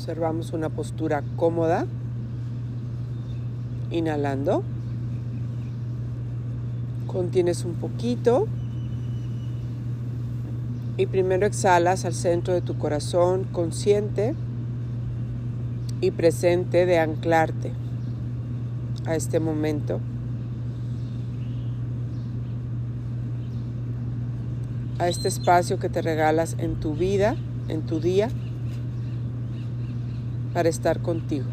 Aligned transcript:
Observamos 0.00 0.54
una 0.54 0.70
postura 0.70 1.22
cómoda. 1.36 1.84
Inhalando. 3.90 4.62
Contienes 7.06 7.66
un 7.66 7.74
poquito. 7.74 8.48
Y 10.96 11.04
primero 11.04 11.44
exhalas 11.44 12.06
al 12.06 12.14
centro 12.14 12.54
de 12.54 12.62
tu 12.62 12.78
corazón 12.78 13.44
consciente 13.52 14.34
y 16.00 16.12
presente 16.12 16.86
de 16.86 16.98
anclarte 16.98 17.72
a 19.04 19.16
este 19.16 19.38
momento. 19.38 20.00
A 24.98 25.10
este 25.10 25.28
espacio 25.28 25.78
que 25.78 25.90
te 25.90 26.00
regalas 26.00 26.56
en 26.58 26.76
tu 26.76 26.94
vida, 26.94 27.36
en 27.68 27.82
tu 27.82 28.00
día, 28.00 28.30
para 30.52 30.68
estar 30.68 31.00
contigo. 31.00 31.46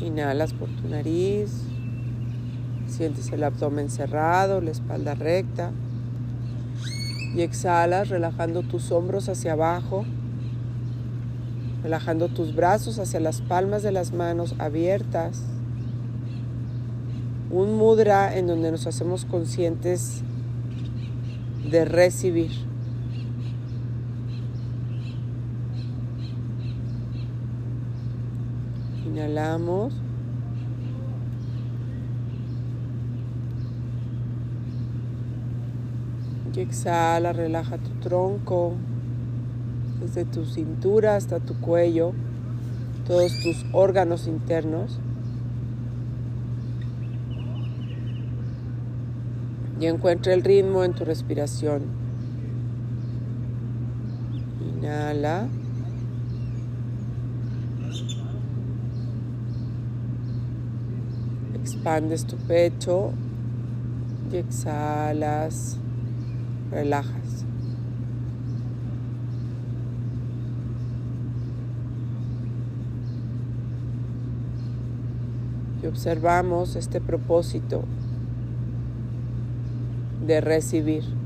Inhalas 0.00 0.52
por 0.52 0.68
tu 0.68 0.88
nariz. 0.88 1.50
Sientes 2.86 3.30
el 3.32 3.44
abdomen 3.44 3.90
cerrado, 3.90 4.60
la 4.60 4.70
espalda 4.70 5.14
recta. 5.14 5.70
Y 7.34 7.42
exhalas 7.42 8.08
relajando 8.08 8.62
tus 8.62 8.90
hombros 8.90 9.28
hacia 9.28 9.52
abajo, 9.52 10.04
relajando 11.82 12.28
tus 12.28 12.54
brazos 12.56 12.98
hacia 12.98 13.20
las 13.20 13.40
palmas 13.40 13.82
de 13.82 13.92
las 13.92 14.12
manos 14.12 14.56
abiertas. 14.58 15.42
Un 17.50 17.76
mudra 17.76 18.36
en 18.36 18.46
donde 18.46 18.70
nos 18.70 18.86
hacemos 18.86 19.24
conscientes 19.24 20.22
de 21.70 21.84
recibir. 21.84 22.69
Inhalamos. 29.20 29.92
Y 36.54 36.60
exhala, 36.60 37.34
relaja 37.34 37.76
tu 37.76 37.90
tronco, 38.00 38.72
desde 40.00 40.24
tu 40.24 40.46
cintura 40.46 41.16
hasta 41.16 41.38
tu 41.38 41.54
cuello, 41.60 42.12
todos 43.06 43.32
tus 43.42 43.66
órganos 43.72 44.26
internos. 44.26 44.98
Y 49.78 49.86
encuentra 49.86 50.32
el 50.32 50.42
ritmo 50.42 50.82
en 50.82 50.94
tu 50.94 51.04
respiración. 51.04 51.82
Inhala. 54.78 55.46
Expandes 61.60 62.24
tu 62.26 62.36
pecho 62.36 63.12
y 64.32 64.36
exhalas 64.36 65.76
relajas. 66.70 67.44
Y 75.82 75.86
observamos 75.86 76.76
este 76.76 77.00
propósito 77.00 77.84
de 80.26 80.40
recibir. 80.40 81.19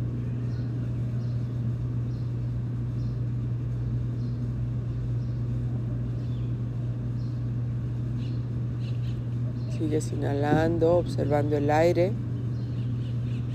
Sigues 9.85 10.13
inhalando, 10.13 10.97
observando 10.97 11.59
el 11.59 11.71
aire 11.71 12.11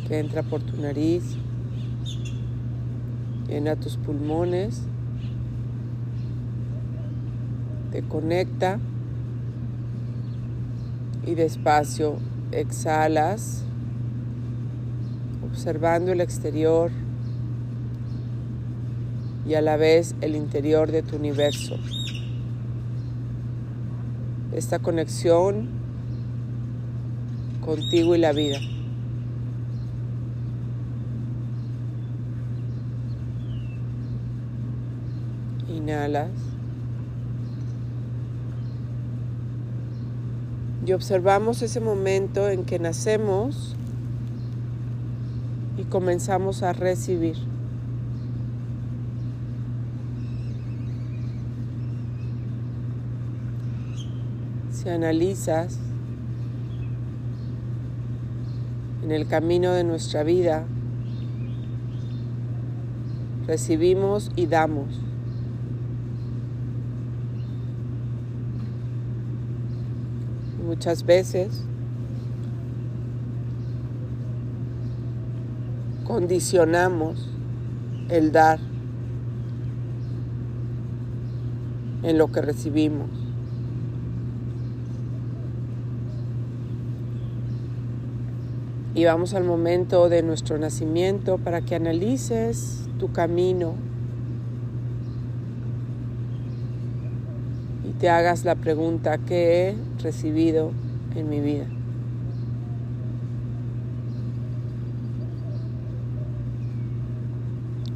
que 0.08 0.20
entra 0.20 0.44
por 0.44 0.62
tu 0.62 0.80
nariz 0.80 1.24
Llena 3.48 3.76
tus 3.76 3.98
pulmones. 3.98 4.84
Te 7.92 8.04
conecta. 8.04 8.80
Y 11.26 11.34
despacio 11.34 12.18
exhalas, 12.52 13.64
observando 15.44 16.12
el 16.12 16.22
exterior 16.22 16.92
y 19.48 19.56
a 19.56 19.62
la 19.62 19.78
vez 19.78 20.16
el 20.22 20.36
interior 20.36 20.92
de 20.92 21.02
tu 21.02 21.16
universo. 21.16 21.76
Esta 24.54 24.80
conexión 24.80 25.79
contigo 27.70 28.16
y 28.16 28.18
la 28.18 28.32
vida. 28.32 28.58
Inhalas. 35.68 36.32
Y 40.84 40.94
observamos 40.94 41.62
ese 41.62 41.80
momento 41.80 42.50
en 42.50 42.66
que 42.66 42.80
nacemos 42.80 43.76
y 45.78 45.84
comenzamos 45.84 46.64
a 46.64 46.74
recibir. 46.74 47.38
Si 54.72 54.90
analizas 54.90 55.78
en 59.10 59.16
el 59.16 59.26
camino 59.26 59.72
de 59.72 59.84
nuestra 59.84 60.22
vida, 60.22 60.66
recibimos 63.48 64.30
y 64.36 64.46
damos. 64.46 65.00
muchas 70.64 71.04
veces 71.04 71.64
condicionamos 76.06 77.28
el 78.10 78.32
dar 78.32 78.60
en 82.04 82.20
lo 82.20 82.32
que 82.32 82.42
recibimos. 82.44 83.19
Y 88.96 89.06
vamos 89.06 89.34
al 89.34 89.44
momento 89.44 90.10
de 90.10 90.24
nuestro 90.24 90.58
nacimiento 90.58 91.38
para 91.38 91.62
que 91.62 91.76
analices 91.76 92.88
tu 93.00 93.12
camino 93.12 93.76
te 98.00 98.08
hagas 98.08 98.46
la 98.46 98.56
pregunta, 98.56 99.18
¿qué 99.18 99.70
he 99.70 100.02
recibido 100.02 100.72
en 101.16 101.30
mi 101.30 101.42
vida? 101.42 101.66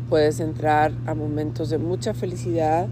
Puedes 0.10 0.42
entrar 0.42 0.92
a 1.06 1.16
momentos 1.16 1.70
de 1.70 1.78
mucha 1.78 2.14
felicidad, 2.14 2.88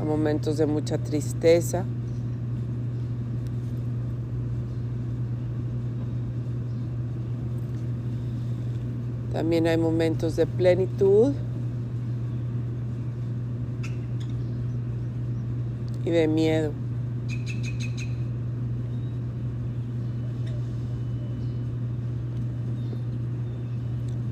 a 0.00 0.04
momentos 0.22 0.56
de 0.56 0.66
mucha 0.66 0.98
tristeza. 0.98 1.84
También 9.32 9.66
hay 9.66 9.76
momentos 9.76 10.36
de 10.36 10.46
plenitud 10.46 11.32
y 16.04 16.10
de 16.10 16.28
miedo. 16.28 16.70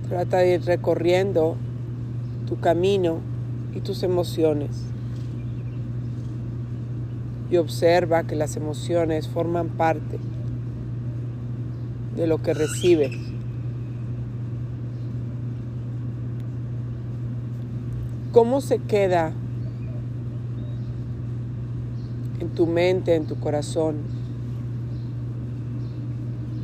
Trata 0.09 0.39
de 0.39 0.55
ir 0.55 0.65
recorriendo 0.67 1.57
tu 2.47 2.61
camino 2.61 3.19
y 3.75 3.81
tus 3.81 4.05
emociones. 4.05 4.90
Y 7.51 7.57
observa 7.57 8.25
que 8.25 8.37
las 8.37 8.57
emociones 8.57 9.29
forman 9.29 9.69
parte 9.71 10.19
de 12.17 12.27
lo 12.27 12.39
que 12.43 12.55
recibes. 12.55 13.13
¿Cómo 18.33 18.61
se 18.61 18.79
queda 18.79 19.33
en 22.39 22.49
tu 22.51 22.67
mente, 22.67 23.17
en 23.17 23.27
tu 23.27 23.41
corazón? 23.41 24.21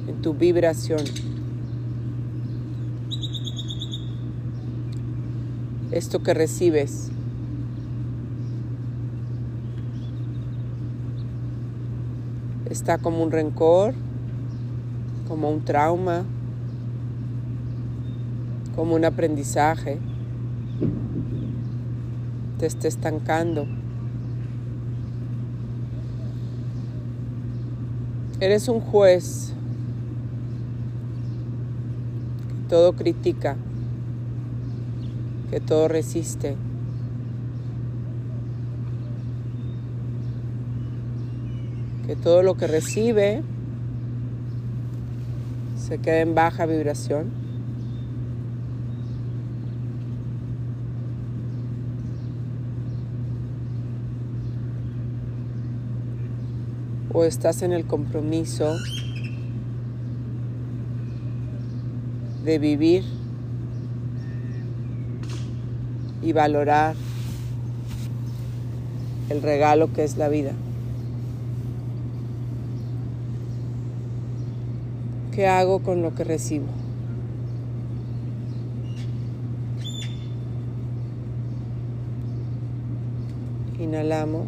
en 0.07 0.23
tu 0.23 0.35
vibración. 0.35 1.01
Esto 5.91 6.23
que 6.23 6.35
recibes. 6.35 7.11
Está 12.77 12.99
como 12.99 13.25
un 13.25 13.31
rencor, 13.31 13.95
como 15.27 15.49
un 15.51 15.65
trauma, 15.65 16.27
como 18.77 18.95
un 18.95 19.07
aprendizaje. 19.07 19.99
Te 22.59 22.67
está 22.67 22.87
estancando. 22.87 23.67
Eres 28.41 28.69
un 28.69 28.81
juez 28.81 29.55
que 32.47 32.69
todo 32.69 32.93
critica, 32.93 33.57
que 35.51 35.61
todo 35.61 35.89
resiste. 35.89 36.57
Que 42.07 42.17
todo 42.17 42.43
lo 42.43 42.57
que 42.57 42.67
recibe 42.67 43.43
se 45.77 45.99
queda 45.99 46.21
en 46.21 46.35
baja 46.35 46.67
vibración. 46.67 47.47
o 57.17 57.25
estás 57.25 57.63
en 57.63 57.73
el 57.73 57.87
compromiso 57.87 58.77
de 62.45 62.59
vivir 62.59 63.05
y 66.21 66.35
valorar 66.35 66.95
el 69.31 69.41
regalo 69.41 69.91
que 69.95 70.05
es 70.05 70.19
la 70.19 70.29
vida. 70.29 70.53
¿Qué 75.37 75.47
hago 75.47 75.81
con 75.81 76.01
lo 76.01 76.15
que 76.15 76.25
recibo? 76.25 76.65
Inhalamos. 83.79 84.47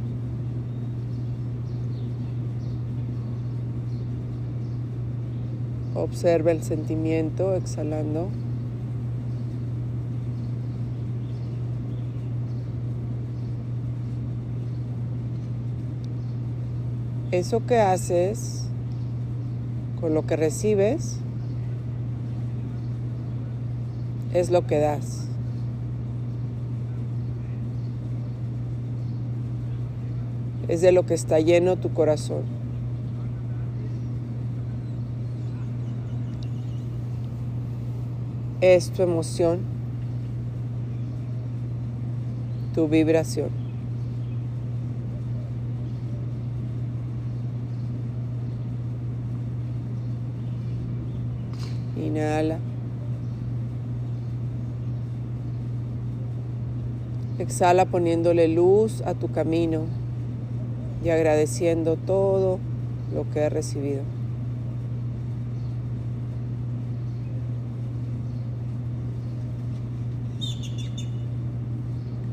Observa 5.94 6.52
el 6.52 6.62
sentimiento 6.62 7.54
exhalando. 7.54 8.30
Eso 17.30 17.66
que 17.66 17.78
haces 17.78 18.67
con 20.00 20.14
lo 20.14 20.26
que 20.26 20.36
recibes 20.36 21.18
es 24.34 24.50
lo 24.50 24.66
que 24.66 24.78
das. 24.78 25.26
Es 30.68 30.80
de 30.82 30.92
lo 30.92 31.06
que 31.06 31.14
está 31.14 31.40
lleno 31.40 31.76
tu 31.76 31.92
corazón. 31.92 32.58
es 38.60 38.90
tu 38.90 39.02
emoción, 39.02 39.60
tu 42.74 42.88
vibración. 42.88 43.67
Inhala. 51.98 52.58
Exhala 57.38 57.84
poniéndole 57.86 58.48
luz 58.48 59.02
a 59.02 59.14
tu 59.14 59.30
camino 59.30 59.82
y 61.04 61.10
agradeciendo 61.10 61.96
todo 61.96 62.58
lo 63.14 63.30
que 63.30 63.40
he 63.40 63.48
recibido. 63.48 64.02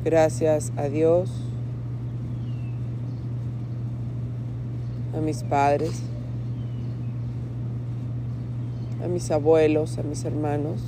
Gracias 0.04 0.72
a 0.78 0.84
Dios, 0.84 1.32
a 5.16 5.20
mis 5.20 5.44
padres, 5.44 6.04
a 9.04 9.05
mis 9.16 9.32
abuelos, 9.32 9.98
a 9.98 10.04
mis 10.04 10.26
hermanos. 10.26 10.82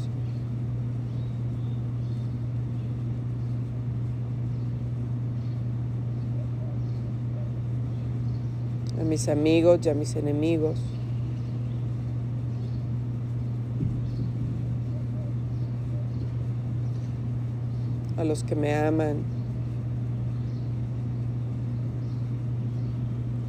a 9.00 9.04
mis 9.06 9.30
amigos 9.30 9.80
y 9.86 9.90
a 9.90 9.94
mis 9.94 10.14
enemigos. 10.18 10.78
a 18.18 18.26
los 18.26 18.44
que 18.44 18.56
me 18.56 18.76
aman. 18.76 19.24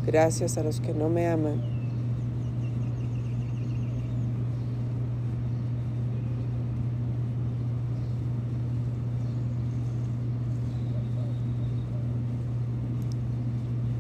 Gracias 0.07 0.57
a 0.57 0.63
los 0.63 0.81
que 0.81 0.93
no 0.95 1.09
me 1.09 1.27
aman. 1.27 1.78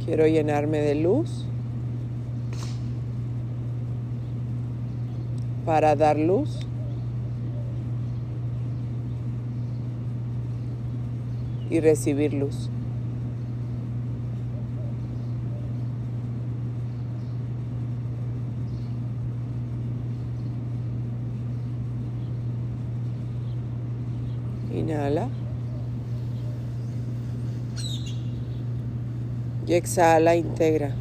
Quiero 0.09 0.27
llenarme 0.27 0.79
de 0.79 0.95
luz 0.95 1.45
para 5.67 5.95
dar 5.97 6.19
luz 6.19 6.61
y 11.69 11.81
recibir 11.81 12.33
luz. 12.33 12.71
Inhala. 24.75 25.29
Y 29.69 29.75
exhala, 29.75 30.35
integra. 30.35 30.95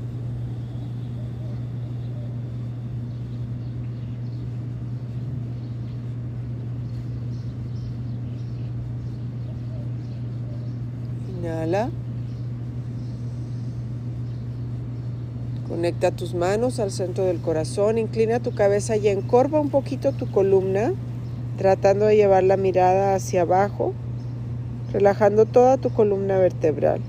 Inhala. 11.39 11.89
Conecta 15.69 16.11
tus 16.11 16.33
manos 16.33 16.81
al 16.81 16.91
centro 16.91 17.23
del 17.23 17.39
corazón, 17.39 17.97
inclina 17.97 18.41
tu 18.41 18.53
cabeza 18.53 18.97
y 18.97 19.07
encorva 19.07 19.61
un 19.61 19.69
poquito 19.69 20.11
tu 20.11 20.29
columna, 20.29 20.91
tratando 21.57 22.05
de 22.05 22.17
llevar 22.17 22.43
la 22.43 22.57
mirada 22.57 23.15
hacia 23.15 23.43
abajo, 23.43 23.93
relajando 24.91 25.45
toda 25.45 25.77
tu 25.77 25.89
columna 25.91 26.37
vertebral. 26.37 26.99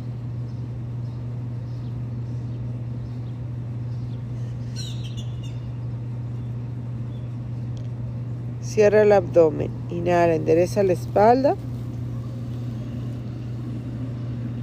Cierra 8.79 9.03
el 9.03 9.11
abdomen, 9.11 9.73
inhala, 9.91 10.37
endereza 10.37 10.85
la 10.85 10.93
espalda 10.93 11.57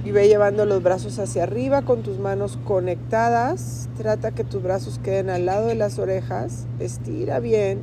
y 0.06 0.10
ve 0.10 0.26
llevando 0.26 0.64
los 0.64 0.82
brazos 0.82 1.18
hacia 1.18 1.42
arriba 1.42 1.82
con 1.82 2.02
tus 2.02 2.18
manos 2.18 2.58
conectadas. 2.64 3.90
Trata 3.98 4.30
que 4.30 4.42
tus 4.42 4.62
brazos 4.62 4.98
queden 5.00 5.28
al 5.28 5.44
lado 5.44 5.66
de 5.66 5.74
las 5.74 5.98
orejas. 5.98 6.64
Estira 6.80 7.40
bien. 7.40 7.82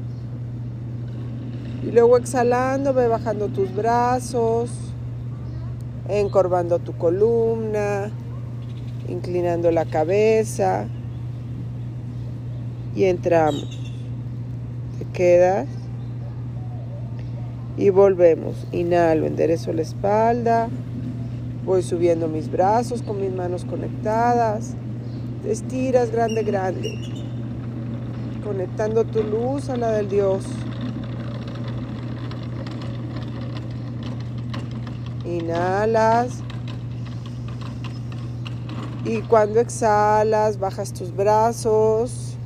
Y 1.84 1.92
luego 1.92 2.18
exhalando, 2.18 2.96
ve 2.96 3.08
bajando 3.08 3.50
tus 3.50 3.72
brazos, 3.76 4.72
encorvando 6.10 6.80
tu 6.80 6.98
columna, 6.98 8.10
inclinando 9.08 9.70
la 9.70 9.86
cabeza. 9.86 10.88
Y 12.96 13.04
entramos. 13.04 13.94
Te 14.98 15.06
quedas. 15.14 15.83
Y 17.78 17.90
volvemos. 17.90 18.56
Inhalo, 18.72 19.26
enderezo 19.26 19.74
la 19.74 19.82
espalda. 19.82 20.70
Voy 21.66 21.82
subiendo 21.82 22.28
mis 22.28 22.52
brazos 22.52 23.02
con 23.02 23.20
mis 23.22 23.32
manos 23.32 23.66
conectadas. 23.66 24.76
Te 25.44 25.52
estiras 25.52 26.12
grande, 26.12 26.44
grande. 26.44 26.94
Conectando 28.44 29.06
tu 29.06 29.24
luz 29.24 29.70
a 29.70 29.78
la 29.78 29.92
del 29.92 30.10
Dios. 30.10 30.46
Inhalas. 35.26 36.44
Y 39.06 39.20
cuando 39.22 39.60
exhalas, 39.60 40.60
bajas 40.60 40.94
tus 40.94 41.14
brazos, 41.14 42.38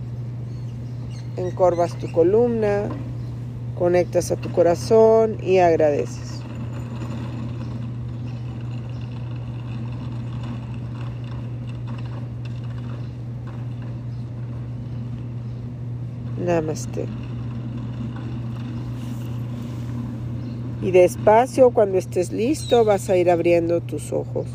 encorvas 1.35 1.95
tu 1.99 2.11
columna, 2.11 2.89
conectas 3.77 4.31
a 4.31 4.35
tu 4.35 4.51
corazón 4.51 5.37
y 5.41 5.59
agradeces. 5.59 6.41
Namaste. 16.43 17.05
Y 20.81 20.91
despacio, 20.91 21.71
cuando 21.71 21.97
estés 21.97 22.31
listo, 22.31 22.85
vas 22.85 23.09
a 23.09 23.17
ir 23.17 23.29
abriendo 23.29 23.81
tus 23.81 24.13
ojos. 24.13 24.47